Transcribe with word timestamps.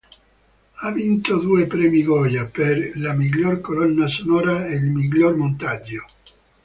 Ha 0.77 0.89
vinto 0.89 1.37
due 1.37 1.67
Premi 1.67 2.01
Goya, 2.01 2.47
per 2.47 2.93
la 2.95 3.13
miglior 3.13 3.61
colonna 3.61 4.07
sonora 4.07 4.65
e 4.65 4.73
il 4.73 4.85
miglior 4.89 5.35
montaggio. 5.35 6.07